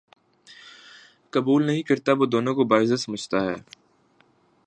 قبول 1.33 1.65
نہیں 1.65 1.83
کرتا 1.83 2.11
وہ 2.13 2.25
دونوں 2.25 2.55
کو 2.55 2.63
باعزت 2.63 2.99
سمجھتا 2.99 3.43
ہے 3.45 3.55